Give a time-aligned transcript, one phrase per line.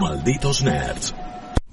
[0.00, 1.14] Malditos nerds.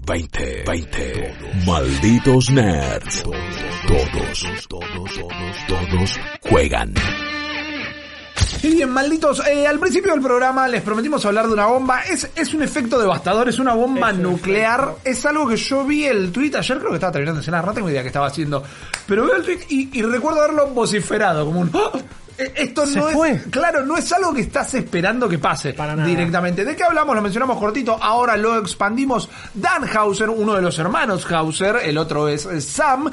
[0.05, 1.35] 20, 20.
[1.65, 3.23] Malditos nerds.
[3.23, 6.93] Todos, todos, todos, todos juegan.
[8.63, 12.01] Y bien, malditos, eh, al principio del programa les prometimos hablar de una bomba.
[12.03, 14.95] Es, es un efecto devastador, es una bomba nuclear.
[15.03, 17.73] Es algo que yo vi el tweet ayer, creo que estaba terminando de cenar, no
[17.73, 18.63] tengo idea qué estaba haciendo.
[19.07, 21.71] Pero veo el tweet y, y recuerdo haberlo vociferado, como un...
[21.73, 21.91] ¡Ah!
[22.45, 23.31] Eh, Esto Se no fue.
[23.31, 26.07] es, claro, no es algo que estás esperando que pase Para nada.
[26.07, 26.65] directamente.
[26.65, 27.15] ¿De qué hablamos?
[27.15, 29.29] Lo mencionamos cortito, ahora lo expandimos.
[29.53, 33.09] Dan Hauser, uno de los hermanos Hauser, el otro es eh, Sam,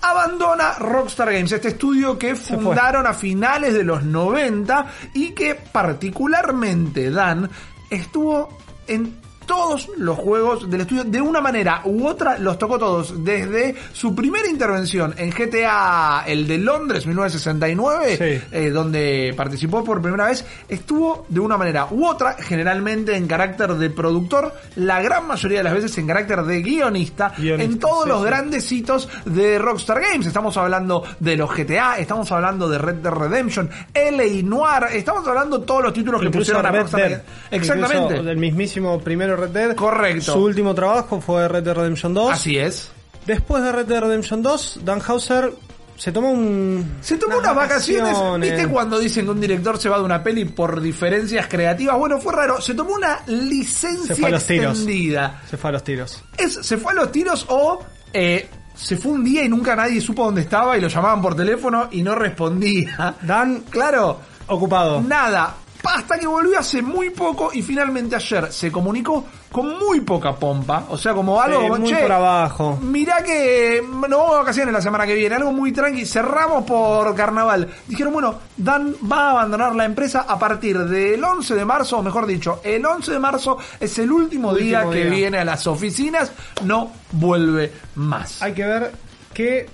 [0.00, 7.10] abandona Rockstar Games, este estudio que fundaron a finales de los 90 y que particularmente
[7.10, 7.48] Dan
[7.90, 13.24] estuvo en todos los juegos del estudio de una manera u otra los tocó todos
[13.24, 18.46] desde su primera intervención en GTA el de Londres 1969 Sí.
[18.52, 23.74] eh, donde participó por primera vez estuvo de una manera u otra generalmente en carácter
[23.74, 28.04] de productor la gran mayoría de las veces en carácter de guionista, Guionista, en todos
[28.04, 28.26] sí, los sí.
[28.26, 33.12] grandes hitos de Rockstar Games estamos hablando de los GTA estamos hablando de Red Dead
[33.12, 37.22] Redemption LA Noir estamos hablando de todos los títulos que pusieron a Rockstar Dead.
[37.50, 39.74] Exactamente Incluso del mismísimo primero Red Dead.
[39.76, 40.32] Correcto.
[40.32, 42.32] Su último trabajo fue Red Dead Redemption 2.
[42.32, 42.90] así es
[43.26, 45.52] Después de Red Dead Redemption 2, Dan Hauser
[45.96, 46.96] se tomó un...
[47.00, 48.16] Se tomó unas vacaciones.
[48.40, 51.96] ¿Viste cuando dicen que un director se va de una peli por diferencias creativas?
[51.96, 52.60] Bueno, fue raro.
[52.60, 54.78] Se tomó una licencia Se fue a los tiros.
[54.78, 55.40] extendida.
[55.48, 56.24] Se fue a los tiros.
[56.36, 57.78] Es, se fue a los tiros o
[58.12, 61.36] eh, se fue un día y nunca nadie supo dónde estaba y lo llamaban por
[61.36, 63.14] teléfono y no respondía.
[63.22, 65.00] Dan, Claro, ocupado.
[65.02, 65.54] nada.
[65.84, 70.86] Hasta que volvió hace muy poco y finalmente ayer se comunicó con muy poca pompa.
[70.88, 72.78] O sea, como algo Sí, como, muy "Che, por abajo.
[72.80, 77.14] Mirá que no vamos de vacaciones la semana que viene, algo muy tranqui, cerramos por
[77.14, 77.68] carnaval.
[77.88, 82.02] Dijeron, bueno, Dan va a abandonar la empresa a partir del 11 de marzo, o
[82.02, 85.10] mejor dicho, el 11 de marzo es el último, día Último que día.
[85.10, 86.32] viene a las oficinas,
[86.64, 88.40] no vuelve más.
[88.40, 88.92] Hay que ver
[89.34, 89.68] qué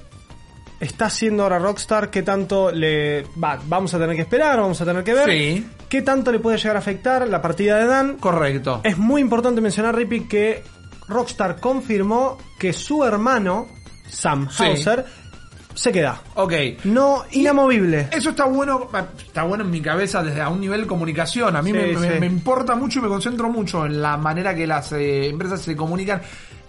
[0.81, 3.23] está haciendo ahora Rockstar, qué tanto le...
[3.43, 5.29] Va, vamos a tener que esperar, vamos a tener que ver.
[5.31, 5.67] Sí.
[5.89, 8.17] Qué tanto le puede llegar a afectar la partida de Dan.
[8.19, 8.81] Correcto.
[8.85, 10.63] Es muy importante mencionar, Rippy, que
[11.09, 13.67] Rockstar confirmó que su hermano,
[14.09, 14.65] Sam Sí.
[14.65, 15.05] Hauser,
[15.75, 16.21] se queda.
[16.35, 16.53] Ok.
[16.85, 18.09] No inamovible.
[18.11, 21.55] Eso está bueno, está bueno en mi cabeza desde a un nivel comunicación.
[21.55, 22.21] A mí Sí, me, me- sí.
[22.21, 25.77] me importa mucho y me concentro mucho en la manera que las eh, empresas se
[25.77, 26.21] comunican.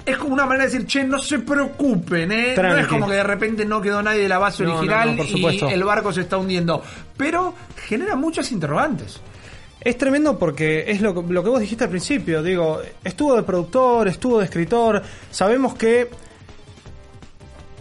[0.05, 2.55] Es como una manera de decir, che, no se preocupen, ¿eh?
[2.57, 5.23] No es como que de repente no quedó nadie de la base No, original no,
[5.23, 6.81] no, por y el barco se está hundiendo.
[7.17, 7.53] Pero
[7.87, 9.19] genera muchas interrogantes.
[9.81, 12.41] Es tremendo porque es lo, que- lo que vos dijiste al principio.
[12.41, 15.01] Digo, estuvo de productor, estuvo de escritor.
[15.31, 16.09] Sabemos que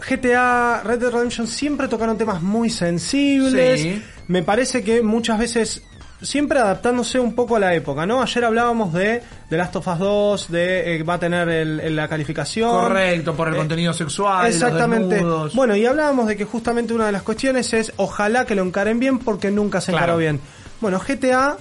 [0.09, 3.81] GTA, Red Dead Redemption siempre tocaron temas muy sensibles.
[3.81, 4.03] Sí.
[4.29, 5.83] Me parece que muchas veces
[6.23, 8.23] siempre adaptándose un poco a la época, ¿no?
[8.23, 11.97] Ayer hablábamos de The Last of Us 2, de eh, va a tener el- el-
[11.97, 12.71] la calificación.
[12.71, 15.25] Correcto, por el Eh, contenido sexual, Exactamente.
[15.55, 18.99] Bueno, y hablábamos de que justamente una de las cuestiones es ojalá que lo encaren
[18.99, 20.05] bien porque nunca se Claro.
[20.05, 20.41] encaró bien.
[20.83, 21.57] Bueno, GTA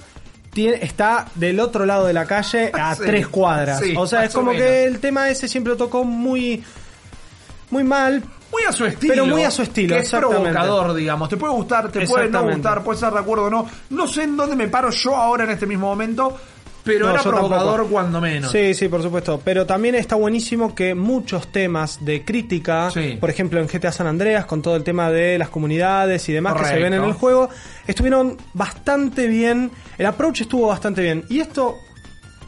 [0.52, 3.80] tiene, está del otro lado de la calle a Sí, tres cuadras.
[3.80, 4.66] sí, o sea, es como menos.
[4.66, 6.62] que el tema ese siempre lo tocó muy,
[7.70, 8.22] muy mal.
[8.50, 9.12] Muy a su estilo.
[9.12, 11.28] Pero muy a su estilo, Que es provocador, digamos.
[11.28, 13.66] Te puede gustar, te puede no gustar, puedes estar de acuerdo o no.
[13.90, 16.34] No sé en dónde me paro yo ahora en este mismo momento,
[16.88, 17.90] pero No, era provocador tampoco.
[17.90, 18.50] cuando menos.
[18.50, 19.40] Sí, sí, por supuesto.
[19.44, 23.18] Pero también está buenísimo que muchos temas de crítica, Sí.
[23.20, 26.54] por ejemplo en GTA San Andreas, con todo el tema de las comunidades y demás
[26.54, 27.50] que se ven en el juego,
[27.86, 29.70] estuvieron bastante bien.
[29.98, 31.24] El approach estuvo bastante bien.
[31.28, 31.76] Y esto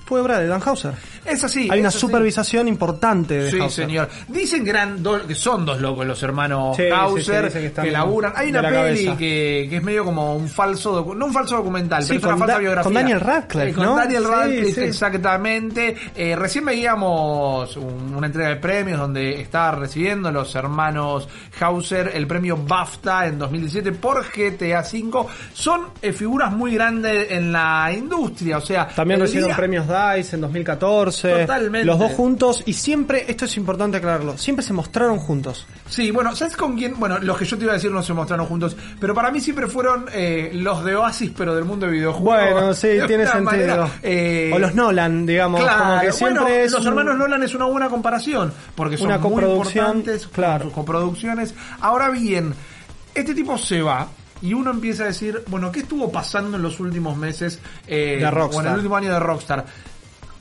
[0.07, 0.95] fue obra de Dan Hauser.
[1.25, 1.69] Es así.
[1.71, 1.99] Hay una así.
[1.99, 3.85] supervisación importante de Sí, Hauser.
[3.87, 4.09] señor.
[4.29, 7.91] Dicen que, eran do- que son dos locos los hermanos Sí, Hauser sí, que que,
[7.91, 8.33] laburan.
[8.37, 12.19] Hay una peli que, que es medio como un falso, no un falso documental, pero
[12.19, 12.85] es una falsa Da- biografía.
[12.85, 13.97] con Daniel Radcliffe, Eh, con ¿no?
[13.97, 15.97] Daniel Radcliffe, exactamente.
[16.17, 21.29] Eh, recién veíamos un- una entrega de premios donde está recibiendo los hermanos
[21.61, 25.27] Hauser el premio BAFTA en 2017 por GTA V.
[25.53, 30.37] Son eh, figuras muy grandes en la industria, o sea, También recibieron día- premios DICE
[30.37, 31.10] en 2014.
[31.11, 31.85] 14, Totalmente.
[31.87, 35.67] los dos juntos y siempre, esto es importante aclararlo, siempre se mostraron juntos.
[35.89, 36.99] Sí, bueno, ¿sabes con quién?
[36.99, 39.41] Bueno, los que yo te iba a decir no se mostraron juntos, pero para mí
[39.41, 42.53] siempre fueron eh, los de Oasis, pero del mundo de videojuegos.
[42.53, 43.45] Bueno, sí, De tiene sentido.
[43.45, 47.19] manera, eh, o los Nolan, digamos, Claro, como que siempre bueno, es los un- hermanos
[47.19, 50.65] Nolan es una buena comparación, porque son Una muy importantes claro.
[50.65, 51.55] sus coproducciones.
[51.81, 52.55] Ahora bien,
[53.15, 54.09] este tipo se va
[54.43, 58.31] y uno empieza a decir, bueno, ¿qué estuvo pasando en los últimos meses eh, De
[58.31, 58.65] Rockstar.
[58.65, 59.67] o en el último año de Rockstar?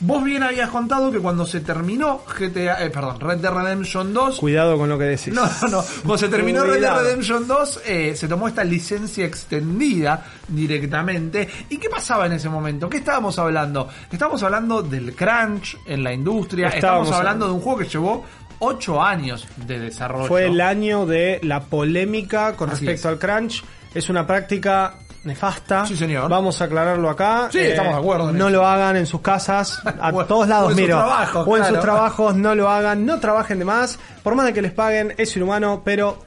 [0.02, 4.40] Vos bien habías contado que cuando se terminó GTA, eh, perdón, Red Dead Redemption 2,
[4.40, 5.34] Cuidado con lo que decís.
[5.34, 5.84] no, no, no.
[6.04, 7.02] Cuando se terminó Red Dead.
[7.02, 11.50] Redemption 2, eh, se tomó esta licencia extendida directamente.
[11.70, 12.90] ¿Y qué pasaba en ese momento?
[12.90, 13.90] ¿Qué estábamos hablando?
[14.10, 16.68] Estábamos hablando del crunch en la industria.
[16.70, 18.26] Estábamos Estábamos hablando de un juego que llevó
[18.60, 20.28] 8 años de desarrollo.
[20.28, 23.14] Fue el año de la polémica con Así respecto es.
[23.14, 23.64] al crunch.
[23.94, 25.86] Es una práctica nefasta.
[25.86, 26.30] Sí, señor.
[26.30, 27.46] Vamos a aclararlo acá.
[27.48, 30.50] Eh, Sí, estamos de acuerdo No lo hagan en sus casas, a O- todos o
[30.50, 33.06] lados, en sus trabajos, o en sus trabajos, no lo hagan.
[33.06, 34.00] No trabajen de más.
[34.24, 36.20] Por más de que les paguen, es inhumano, pero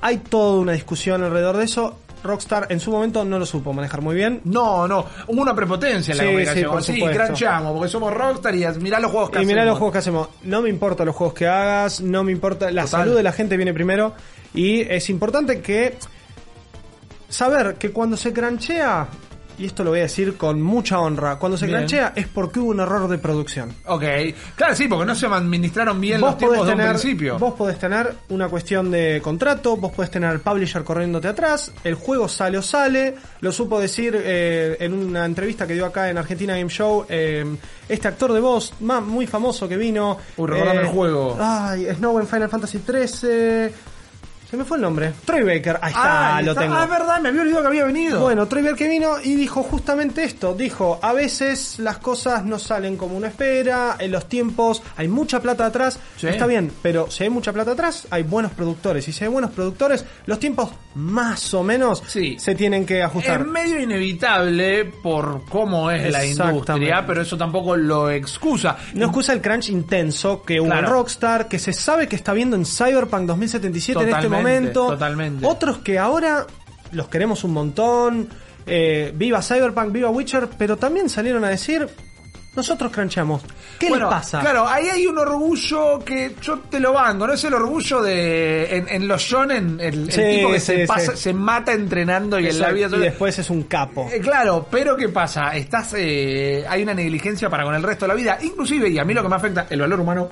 [0.00, 1.98] hay toda una discusión alrededor de eso.
[2.22, 4.40] Rockstar en su momento no lo supo manejar muy bien.
[4.44, 6.64] No, no, hubo una prepotencia en la Sí, comunicación.
[6.64, 6.92] sí, por Sí,
[7.74, 9.66] porque somos Rockstar y mirá los juegos que Y mirá hacemos.
[9.66, 10.28] los juegos que hacemos.
[10.42, 12.72] No me importa los juegos que hagas, no me importa.
[12.72, 13.00] La Total.
[13.02, 14.14] salud de la gente viene primero.
[14.52, 15.96] Y es importante que.
[17.28, 19.06] Saber que cuando se cranchea.
[19.60, 21.36] Y esto lo voy a decir con mucha honra.
[21.36, 21.78] Cuando se Bien.
[21.78, 23.74] cranchea es porque hubo un error de producción.
[23.86, 24.04] Ok,
[24.54, 27.38] claro, sí, porque no se administraron bien Vos los tiempos de un principio.
[27.40, 31.94] vos podés tener una cuestión de contrato, vos podés tener al publisher corriéndote atrás, el
[31.96, 36.18] juego sale o sale, lo supo decir eh, en una entrevista que dio acá en
[36.18, 37.44] Argentina Game Show, eh,
[37.88, 40.18] este actor de voz ma- muy famoso que vino.
[40.36, 41.36] Uy, recordame el juego.
[41.40, 43.72] Ay, Snow en Final Fantasy XIII.
[44.50, 45.12] Se me fue el nombre.
[45.26, 46.74] Troy Baker, ahí está, Ah, lo está- tengo.
[46.76, 48.20] Ah, es verdad, me había olvidado que había venido.
[48.20, 50.54] Bueno, Troy Baker vino y dijo justamente esto.
[50.54, 55.40] Dijo, a veces las cosas no salen como uno espera, en los tiempos hay mucha
[55.40, 56.00] plata atrás.
[56.16, 56.28] Sí.
[56.28, 59.06] Está bien, pero si hay mucha plata atrás, hay buenos productores.
[59.08, 62.38] Y si hay buenos productores, los tiempos más o menos Sí.
[62.38, 63.42] se tienen que ajustar.
[63.42, 68.78] Es medio inevitable por cómo es la industria, pero eso tampoco lo excusa.
[68.94, 70.86] No excusa el crunch intenso que hubo en.
[70.86, 74.86] Rockstar, que se sabe que está viendo en Cyberpunk 2077 en este Totalmente, momento.
[74.88, 75.46] totalmente.
[75.46, 76.46] Otros que ahora
[76.92, 78.28] los queremos un montón.
[78.70, 81.88] eh, viva Cyberpunk, viva Witcher, pero también salieron a decir,
[82.54, 83.40] nosotros crunchamos.
[83.78, 84.40] ¿Qué Bueno, les pasa?
[84.40, 88.76] Claro, ahí hay un orgullo que yo te lo banco, no es el orgullo de
[88.76, 90.86] en, en los shonen, el, el tipo que sí, se, sí.
[90.86, 94.08] pasa- se mata entrenando y en la vida y después es un capo.
[94.12, 95.56] Eh, claro, pero ¿qué pasa?
[95.56, 98.38] Estás, eh, hay una negligencia para con el resto de la vida.
[98.42, 100.28] Inclusive, y a mí lo que me afecta, el valor humano,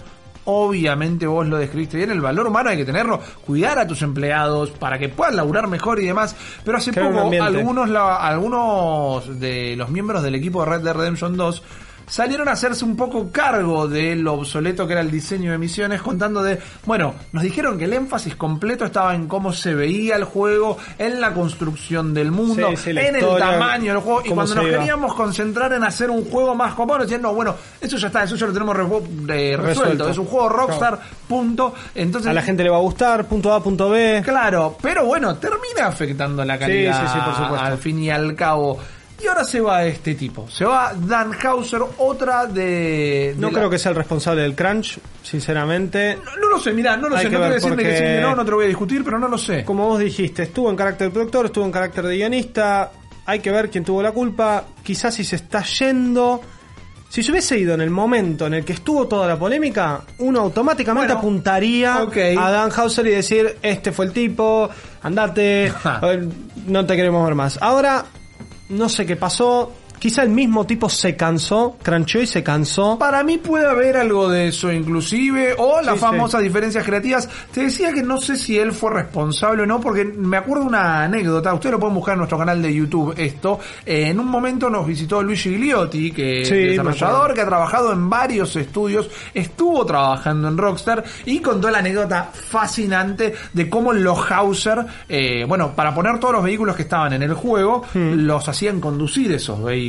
[0.47, 4.71] obviamente vos lo describiste bien, el valor humano hay que tenerlo, cuidar a tus empleados
[4.71, 6.35] para que puedan laburar mejor y demás.
[6.65, 7.29] Pero hace poco,
[7.59, 11.63] algunos, la- algunos de los miembros del equipo de Red Dead Redemption 2
[12.07, 16.03] salieron a hacerse un poco cargo de lo obsoleto que era el diseño de misiones,
[16.03, 20.25] contando de, bueno, nos dijeron que el énfasis completo estaba en cómo se veía el
[20.25, 24.31] juego, en la construcción del mundo, Sí, sí, la en el tamaño del juego, y
[24.31, 24.79] cuando nos iba.
[24.79, 28.37] queríamos concentrar en hacer un juego más nos decían, no, bueno, eso ya está, eso
[28.37, 30.09] ya lo tenemos re- eh, resuelto, Resuelto.
[30.11, 31.75] es un juego Rockstar, punto.
[31.95, 34.23] Entonces, A la gente le va a gustar, punto A, punto B.
[34.25, 37.67] Claro, pero bueno, termina afectando la calidad sí, sí, por supuesto.
[37.67, 38.79] al fin y al cabo.
[39.23, 42.63] Y ahora se va este tipo, se va Dan Hauser, otra de...
[42.63, 46.19] de No la- creo que sea el responsable del crunch, sinceramente.
[46.23, 47.89] No, no lo sé, mirá, no lo Hay sé, que no quiero ver, decirte que
[47.91, 49.65] porque- sí que no, no te lo voy a discutir, pero no lo sé.
[49.65, 52.91] Como vos dijiste, estuvo en carácter de productor, estuvo en carácter de guionista.
[53.25, 54.65] Hay que ver quién tuvo la culpa.
[54.83, 56.41] Quizás si se está yendo.
[57.09, 60.41] Si se hubiese ido en el momento en el que estuvo toda la polémica, uno
[60.41, 64.69] automáticamente Bueno, apuntaría a Dan Hauser y decir, este fue el tipo,
[65.03, 65.73] andate,
[66.67, 67.59] no te queremos ver más.
[67.63, 68.05] Ahora,
[68.69, 69.73] no sé qué pasó.
[69.99, 72.99] Quizá el mismo tipo se cansó, cranchó y se cansó.
[72.99, 77.29] Para mí puede haber algo de eso inclusive, o las Sí, famosas diferencias creativas.
[77.53, 81.05] Te decía que no sé si él fue responsable o no, porque me acuerdo una
[81.05, 83.59] anécdota, ustedes lo pueden buscar en nuestro canal de YouTube esto.
[83.85, 87.47] Eh, en un momento nos visitó Luigi Gliotti, que es Sí, me desarrollador, que ha
[87.47, 93.93] trabajado en varios estudios, estuvo trabajando en Rockstar y contó la anécdota fascinante de cómo
[93.93, 98.27] los Hauser, eh, bueno, para poner todos los vehículos que estaban en el juego, Hmm.
[98.27, 99.86] los hacían conducir esos vehículos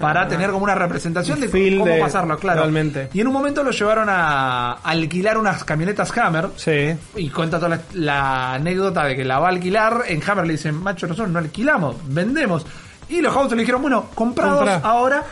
[0.00, 2.60] para tener como una representación de cómo de- pasarlo, claro.
[2.60, 3.08] realmente.
[3.12, 6.48] Y en un momento lo llevaron a alquilar unas camionetas Hammer.
[6.56, 6.94] Sí.
[7.16, 10.04] Y cuenta toda la, la anécdota de que la va a alquilar.
[10.08, 12.64] En Hammer le dicen, macho, nosotros no alquilamos, vendemos.
[13.10, 14.76] Y los Hauser le dijeron, bueno, comprados Comprá.
[14.82, 15.24] ahora.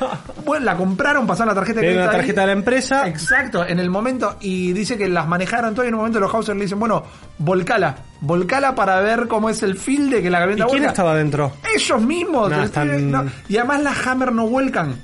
[0.45, 2.17] Bueno, la compraron, pasaron la tarjeta de una crédito ahí.
[2.19, 3.07] tarjeta de la empresa.
[3.09, 6.33] Exacto, en el momento, y dice que las manejaron todo y en un momento los
[6.33, 7.03] Hauser le dicen, bueno,
[7.39, 10.89] volcala, volcala para ver cómo es el feel de que la ¿Y camioneta quién vuelca".
[10.89, 11.53] estaba dentro?
[11.75, 12.51] Ellos mismos.
[12.51, 13.25] No, te están- escriben, no.
[13.49, 14.97] Y además las Hammer no vuelcan.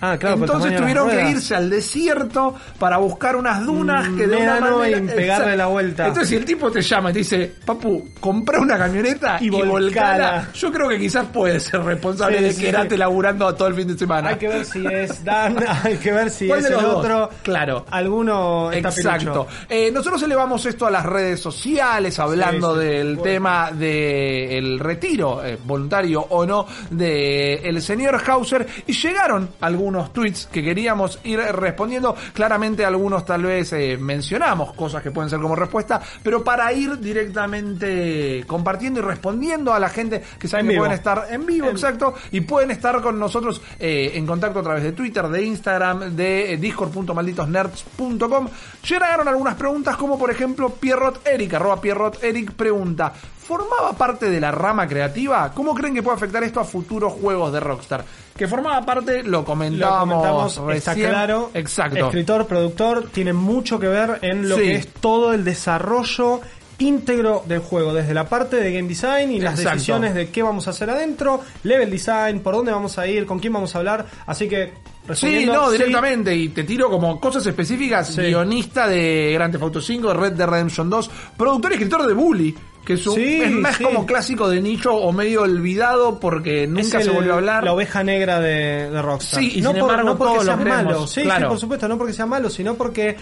[0.00, 4.36] Ah, claro, Entonces tuvieron que irse al desierto para buscar unas dunas Un que de
[4.36, 4.98] una manera...
[4.98, 6.06] y pegarle la vuelta.
[6.06, 9.50] Entonces si el tipo te llama y te dice, papu, comprá una camioneta y, Y
[9.50, 10.48] volcala".
[10.54, 12.98] yo creo que quizás puede ser responsable Sí, de sí, quedarte sí.
[12.98, 14.30] laburando todo el fin de semana.
[14.30, 16.84] Hay que ver si es Dan, hay que ver si ¿Cuál es el dos?
[16.84, 17.30] otro.
[17.42, 17.84] Claro.
[17.90, 19.46] Alguno está Exacto.
[19.68, 23.22] Eh, nosotros elevamos esto a las redes sociales hablando del Bueno.
[23.22, 30.46] tema del retiro, eh, voluntario o no, de el señor Hauser y llegaron algunos tweets
[30.46, 32.14] que queríamos ir respondiendo.
[32.32, 36.98] Claramente algunos tal vez eh, mencionamos cosas que pueden ser como respuesta, pero para ir
[36.98, 40.82] directamente compartiendo y respondiendo a la gente que saben En que vivo.
[40.82, 44.62] pueden estar en vivo, En- exacto, y pueden estar con nosotros eh, en contacto a
[44.62, 48.48] través de Twitter, de Instagram, de eh, discord.malditosnerds.com.
[48.88, 53.12] Llegaron algunas preguntas como por ejemplo Pierrot Eric, arroba Pierrot Eric pregunta,
[53.50, 55.50] ¿formaba parte de la rama creativa?
[55.52, 58.04] ¿Cómo creen que puede afectar esto a futuros juegos de Rockstar?
[58.36, 61.50] Que formaba parte, lo Lo comentábamos, comentamos, está claro.
[61.52, 62.06] Exacto.
[62.06, 64.62] Escritor, productor, tiene mucho que ver en lo Sí.
[64.62, 66.40] que es todo el desarrollo
[66.78, 69.74] íntegro del juego, desde la parte de game design y las Exacto.
[69.74, 73.38] decisiones de qué vamos a hacer adentro, level design, por dónde vamos a ir, con
[73.40, 74.72] quién vamos a hablar, así que
[75.14, 76.32] Sí, no, sí, directamente.
[76.36, 78.08] Y te tiro como cosas específicas.
[78.14, 78.20] Sí.
[78.22, 82.54] Guionista de Grand Theft Auto 5, Red Dead Redemption 2, productor y escritor de Bully.
[82.84, 83.84] Que es, un- Sí, es más sí.
[83.84, 87.62] como clásico de nicho o medio olvidado porque nunca se volvió a hablar.
[87.64, 89.40] La oveja negra de, de Rockstar.
[89.40, 91.46] Sí, y no, sin por- embargo no porque todos sea malo, sí, claro.
[91.46, 93.16] sí, por supuesto, no porque sea malo, sino porque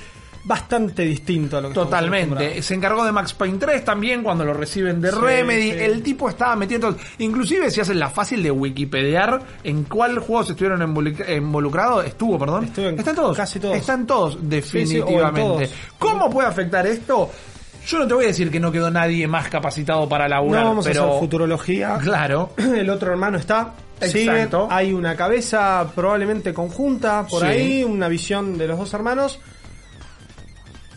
[0.44, 2.62] bastante distinto a lo que Totalmente.
[2.62, 5.72] Se encargó de Max Payne 3 también cuando lo reciben de Sí, Remedy.
[5.72, 5.76] sí.
[5.78, 6.96] El tipo estaba metiendo.
[7.18, 12.64] Inclusive si hacen la fácil de Wikipediar en cuál juegos estuvieron involu- involucrados, estuvo, perdón.
[12.64, 13.36] Estuvo en Están todos.
[13.36, 13.76] casi todos.
[13.76, 15.40] Están todos, sí, definitivamente.
[15.66, 15.70] todos.
[15.98, 17.30] ¿Cómo puede afectar esto?
[17.88, 20.68] Yo no te voy a decir que no quedó nadie más capacitado para laburar, No
[20.70, 21.96] vamos pero a hacer futurología.
[22.02, 22.50] claro.
[22.58, 23.72] El otro hermano está.
[24.00, 24.68] Sigue, Exacto.
[24.70, 27.46] hay una cabeza probablemente conjunta por Sí.
[27.48, 29.40] ahí, una visión de los dos hermanos.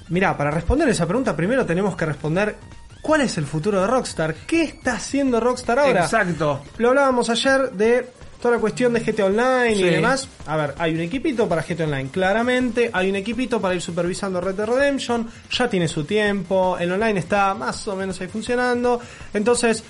[0.09, 2.57] Mirá, para responder esa pregunta, primero tenemos que responder
[3.01, 4.35] cuál es el futuro de Rockstar.
[4.45, 6.01] ¿Qué está haciendo Rockstar ahora?
[6.03, 6.61] Exacto.
[6.77, 8.07] Lo hablábamos ayer de
[8.41, 9.81] toda la cuestión de GTA Online Sí.
[9.83, 10.27] y demás.
[10.47, 12.89] A ver, hay un equipito para GTA Online, claramente.
[12.91, 15.27] Hay un equipito para ir supervisando Red Dead Redemption.
[15.51, 16.77] Ya tiene su tiempo.
[16.79, 18.99] El online está más o menos ahí funcionando.
[19.33, 19.83] Entonces,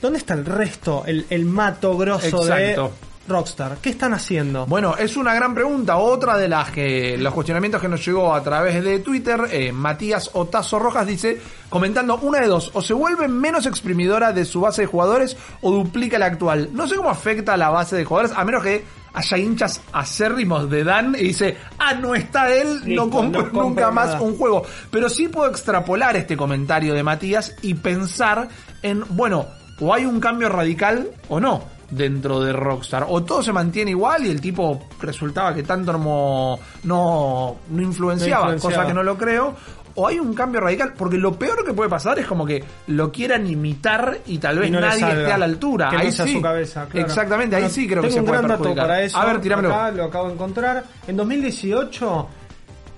[0.00, 1.04] ¿dónde está el resto?
[1.06, 2.82] El, el mato grosso Exacto.
[2.82, 3.78] de Rockstar.
[3.80, 4.66] ¿Qué están haciendo?
[4.66, 5.96] Bueno, es una gran pregunta.
[5.96, 10.30] Otra de las que los cuestionamientos que nos llegó a través de Twitter, eh, Matías
[10.34, 14.82] Otazo Rojas dice, comentando una de dos, o se vuelve menos exprimidora de su base
[14.82, 16.70] de jugadores o duplica la actual.
[16.72, 20.68] No sé cómo afecta a la base de jugadores, a menos que haya hinchas acérrimos
[20.68, 24.20] de Dan y dice, ah, no está él, no compro no compro nunca más nada.
[24.20, 24.64] un juego.
[24.90, 28.48] Pero sí puedo extrapolar este comentario de Matías y pensar
[28.82, 29.46] en, bueno,
[29.80, 33.06] o hay un cambio radical o no dentro de Rockstar.
[33.08, 38.46] O todo se mantiene igual y el tipo resultaba que tanto no, no, no influenciaba,
[38.46, 38.84] No influenciaba.
[38.84, 39.54] cosa que no lo creo.
[39.96, 43.12] O hay un cambio radical, porque lo peor que puede pasar es como que lo
[43.12, 45.88] quieran imitar y tal vez Y no le nadie esté a la altura.
[45.90, 46.32] Que ahí sí.
[46.32, 47.06] su cabeza, claro.
[47.06, 48.86] Exactamente, ahí Bueno, sí creo que se un puede gran dato perjudicar.
[48.88, 49.16] para eso.
[49.18, 49.72] A ver, tirámelo.
[49.72, 50.84] Acá lo acabo de encontrar.
[51.06, 52.28] En 2018,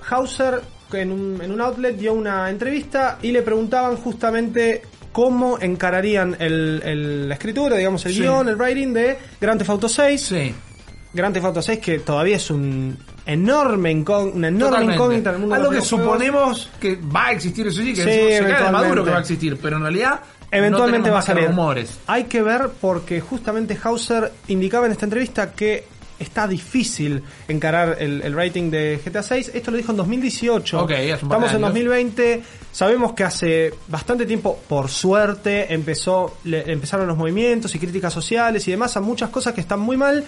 [0.09, 0.63] Hauser
[0.93, 4.81] en un, en un outlet dio una entrevista y le preguntaban justamente
[5.17, 8.21] cómo encararían el, el- la escritura, digamos, el Sí.
[8.21, 10.21] guion, el writing de Grand Theft Auto 6.
[10.21, 10.55] Sí.
[11.15, 14.95] Grand Theft Auto 6 que todavía es un enorme una enorme Totalmente.
[14.95, 17.95] incógnita en el mundo de Algo los que suponemos que va a existir, eso sí,
[17.95, 20.21] que Sí, se cae de maduro que va a existir, pero en realidad
[20.51, 21.47] Eventualmente no va a salir.
[21.49, 21.99] rumores.
[22.07, 25.85] Hay que ver porque justamente Hauser indicaba en esta entrevista que
[26.19, 29.51] está difícil encarar el, el rating de GTA 6.
[29.55, 30.83] Esto lo dijo en 2018.
[30.83, 31.69] Ok, hace un par de Estamos en años.
[31.69, 32.43] 2020.
[32.73, 38.67] Sabemos que hace bastante tiempo, por suerte, empezó le- empezaron los movimientos y críticas sociales
[38.69, 40.25] y demás a muchas cosas que están muy mal.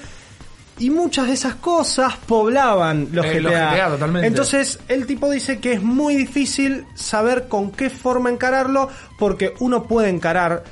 [0.81, 3.41] Y muchas de esas cosas poblaban los Eh, GTA.
[3.41, 4.29] los GTA, totalmente.
[4.29, 9.83] Entonces, el tipo dice que es muy difícil saber con qué forma encararlo, porque uno
[9.85, 10.63] puede encarar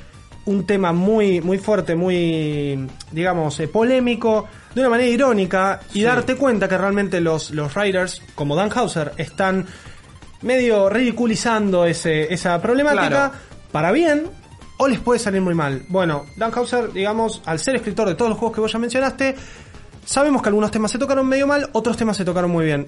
[0.47, 6.03] un tema muy, muy fuerte, muy, digamos, eh, polémico, de una manera irónica, y Sí.
[6.03, 9.65] darte cuenta que realmente los, los writers, como Dan Hauser, están
[10.41, 13.33] medio ridiculizando ese, esa problemática Claro.
[13.71, 14.23] para bien.
[14.79, 15.83] O les puede salir muy mal.
[15.89, 19.35] Bueno, Dan Hauser, digamos, al ser escritor de todos los juegos que vos ya mencionaste,
[20.05, 22.85] sabemos que algunos temas se tocaron medio mal, otros temas se tocaron muy bien.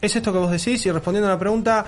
[0.00, 0.84] ¿Es esto que vos decís?
[0.86, 1.84] Y respondiendo a la pregunta,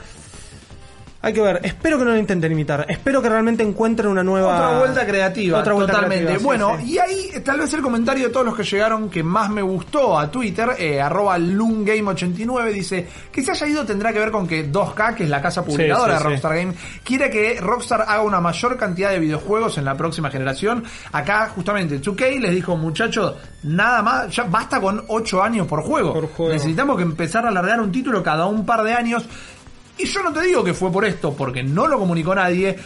[1.22, 4.54] Hay que ver, espero que no lo intenten imitar, espero que realmente encuentren una nueva...
[4.54, 6.24] Otra vuelta creativa, Otra vuelta totalmente.
[6.24, 6.92] creativa, bueno, sí.
[6.92, 10.18] y ahí tal vez el comentario de todos los que llegaron que más me gustó
[10.18, 14.72] a Twitter, eh, arroba LoonGame89, dice que se haya ido tendrá que ver con que
[14.72, 16.30] 2K, que es la casa publicadora sí, de.
[16.30, 16.74] Rockstar Game,
[17.04, 20.84] quiere que Rockstar haga una mayor cantidad de videojuegos en la próxima generación.
[21.12, 23.34] Acá, justamente, 2K les dijo, muchachos,
[23.64, 26.14] nada más, ya basta con 8 años por juego.
[26.14, 26.52] Por juego.
[26.52, 29.28] Necesitamos que empezar a alargar un título cada un par de años.
[30.00, 32.76] Y yo no te digo que fue por esto, porque no lo comunicó nadie,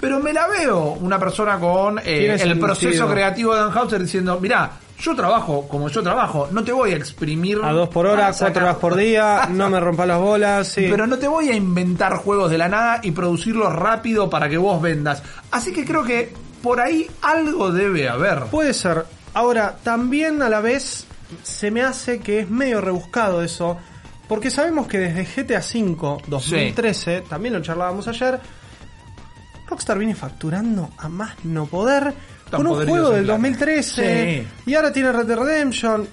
[0.00, 2.66] pero me la veo una persona con eh, el sentido.
[2.66, 4.70] proceso creativo de Dan Hauser diciendo, mirá,
[5.00, 8.62] yo trabajo como yo trabajo, no te voy a exprimir A dos por hora, cuatro
[8.62, 10.86] horas por día, no me rompa las bolas, sí.
[10.88, 14.56] Pero no te voy a inventar juegos de la nada y producirlos rápido para que
[14.56, 15.22] vos vendas.
[15.50, 16.32] Así que creo que
[16.62, 18.44] por ahí algo debe haber.
[18.44, 19.04] Puede ser.
[19.34, 21.06] Ahora, también a la vez
[21.42, 23.76] se me hace que es medio rebuscado eso.
[24.28, 28.40] Porque sabemos que desde GTA V 2013, también lo charlábamos ayer,
[29.66, 32.14] Rockstar viene facturando a más no poder
[32.50, 33.32] Tan con un juego del plata.
[33.38, 34.70] 2013 Sí.
[34.70, 36.08] y ahora tiene Red Dead Redemption.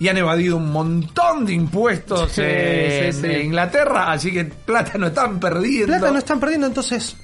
[0.00, 3.40] Y han evadido un montón de impuestos Sí, en.
[3.46, 5.86] Inglaterra, así que plata no están perdiendo.
[5.86, 7.16] Plata no están perdiendo, entonces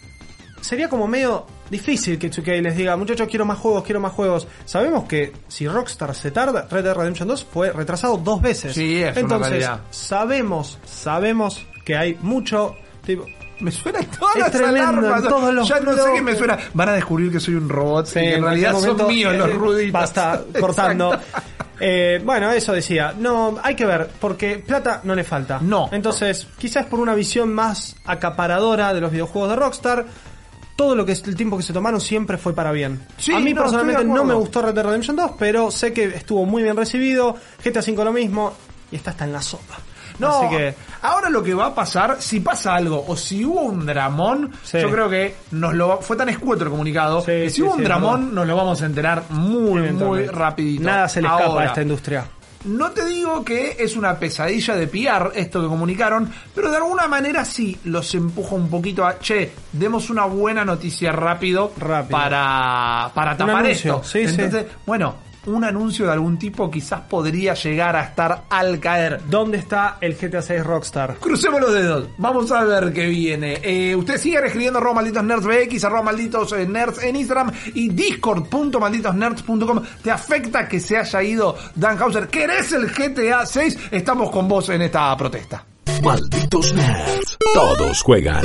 [0.60, 4.46] sería como medio difícil que 2K les diga, muchachos, quiero más juegos, quiero más juegos.
[4.64, 8.74] Sabemos que si Rockstar se tarda, Red Dead Redemption 2 fue retrasado dos veces.
[8.74, 12.74] Sí, es Entonces, sabemos, sabemos que hay mucho...
[13.04, 13.26] tipo,
[13.60, 15.22] Me suena todas Es las tremendo, alarmas.
[15.28, 16.58] todos los ya no sé qué me suena.
[16.74, 19.38] Van a descubrir que soy un robot Sí, y que en realidad son míos eh,
[19.38, 19.92] los ruditos.
[19.92, 21.18] Basta cortando.
[21.80, 23.14] Eh, bueno, eso decía.
[23.18, 25.58] No, hay que ver, porque plata no le falta.
[25.60, 25.88] No.
[25.92, 30.06] Entonces, quizás por una visión más acaparadora de los videojuegos de Rockstar,
[30.76, 33.00] todo lo que es el tiempo que se tomaron siempre fue para bien.
[33.16, 36.04] Sí, a mí no, personalmente no me gustó Red Dead Redemption 2, pero sé que
[36.04, 37.36] estuvo muy bien recibido.
[37.64, 38.52] GTA V lo mismo
[38.90, 39.76] y está hasta en la sopa.
[40.18, 43.62] No, Así que ahora lo que va a pasar, si pasa algo o si hubo
[43.62, 44.78] un dramón, Sí.
[44.80, 47.82] yo creo que nos lo fue tan escueto el comunicado Sí, que si hubo un
[47.82, 50.84] dramón nos lo vamos a enterar muy muy rapidito.
[50.84, 52.24] nada se le escapa Ahora, a esta industria.
[52.64, 57.06] No te digo que es una pesadilla de PR esto que comunicaron, pero de alguna
[57.06, 62.10] manera sí los empuja un poquito a, che, demos una buena noticia rápido, Rápido.
[62.10, 64.02] para para tapar esto.
[64.02, 64.34] sí, sí.
[64.40, 65.14] Entonces, bueno,
[65.46, 69.20] un anuncio de algún tipo quizás podría llegar a estar al caer.
[69.28, 71.16] ¿Dónde está el GTA 6 Rockstar?
[71.16, 72.08] Crucemos los dedos.
[72.18, 73.58] Vamos a ver qué viene.
[73.62, 77.88] Eh, ustedes siguen escribiendo arroba malditos nerds BX, arroba malditos eh, nerds en Instagram y
[77.90, 79.82] discord.malditosnerds.com.
[80.02, 82.28] ¿Te afecta que se haya ido Dan Hauser?
[82.28, 83.78] ¿Querés el GTA 6?
[83.90, 85.64] Estamos con vos en esta protesta.
[86.02, 87.38] Malditos nerds.
[87.54, 88.44] Todos juegan.